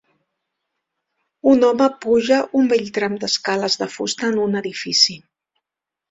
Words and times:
Un 1.49 1.65
home 1.67 1.89
puja 2.05 2.39
un 2.59 2.71
vell 2.71 2.89
tram 2.95 3.17
d'escales 3.25 3.75
de 3.83 3.89
fusta 3.97 4.31
en 4.33 4.41
un 4.45 4.57
edifici. 4.63 5.19